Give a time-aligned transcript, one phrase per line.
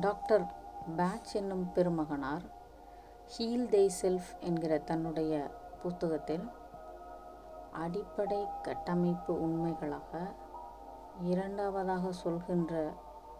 [0.00, 0.44] Doctor
[0.96, 2.44] batch என்னும் பெருமகனார்
[3.30, 5.32] heel தே self என்கிற தன்னுடைய
[5.82, 6.46] புத்தகத்தில்
[7.74, 10.20] அடிப்படை கட்டமைப்பு உண்மைகளாக
[11.24, 12.72] இரண்டாவதாக சொல்கின்ற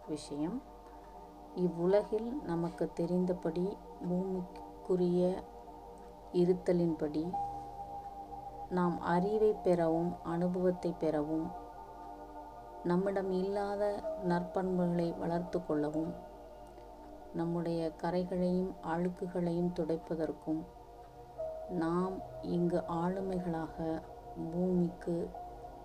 [0.07, 0.57] விஷயம்
[1.55, 3.65] இவ்வுலகில் நமக்கு தெரிந்தபடி
[4.01, 5.23] பூமிக்குரிய
[6.33, 7.25] இருத்தலின்படி
[8.69, 11.47] நாம் அறிவை பெறவும் அனுபவத்தை பெறவும்
[12.85, 13.83] நம்மிடம் இல்லாத
[14.27, 16.13] நற்பண்புகளை வளர்த்து கொள்ளவும்
[17.33, 20.61] நம்முடைய கரைகளையும் அழுக்குகளையும் துடைப்பதற்கும்
[21.69, 24.01] நாம் இங்கு ஆளுமைகளாக
[24.51, 25.29] பூமிக்கு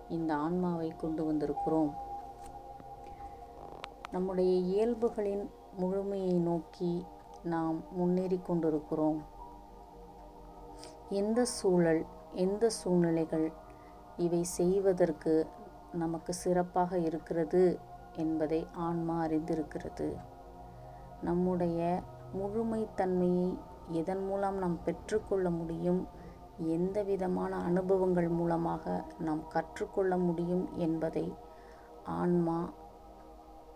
[0.09, 1.91] இந்த ஆன்மாவை கொண்டு வந்திருக்கிறோம்.
[4.11, 7.05] நம்முடைய இயல்புகளின் முழுமையை நோக்கி
[7.43, 9.19] நாம் முன்னேறி கொண்டிருக்கிறோம்.
[11.09, 13.51] எந்த சூழல் எந்த சூழ்நிலைகள்
[14.17, 15.47] இவை செய்வதற்கு
[15.91, 17.79] நமக்கு சிறப்பாக இருக்கிறது
[18.15, 20.07] என்பதை ஆன்மா அறிந்திருக்கிறது.
[21.21, 22.01] நம்முடைய
[22.33, 23.49] முழுமைத்தன்மையை
[23.91, 26.07] எதன் மூலம் நாம் பெற்றுக்கொள்ள முடியும்?
[26.75, 31.33] எந்த விதமான அனுபவங்கள் மூலமாக நாம் கற்றுக்கொள்ள முடியும் என்பதை
[32.03, 32.69] ஆன்மா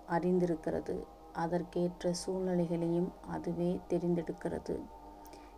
[0.09, 0.95] அறிந்திருக்கிறது.
[1.33, 4.75] அதற்கேற்ற சூழ்நிலைகளையும் அதுவே தெரிந்தெடுக்கிறது.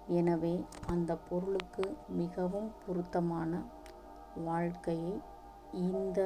[0.08, 3.62] எனவே அந்த பொருளுக்கு மிகவும் பொருத்தமான
[4.44, 5.22] வாழ்க்கையை
[5.72, 6.20] இந்த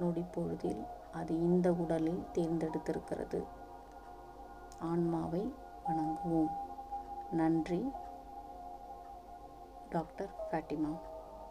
[0.00, 3.40] நொடிப்பொழுதில் அது இந்த உடலில் தேர்ந்தெடுத்திருக்கிறது.
[4.78, 5.54] ஆன்மாவை
[5.86, 6.50] வணங்குவோம்.
[7.30, 7.92] நன்றி.
[9.90, 10.98] டாக்டர் ஃபேட்டிமா